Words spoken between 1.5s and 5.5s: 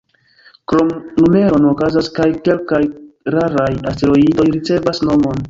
okazas, ke kelkaj raraj asteroidoj ricevas nomon.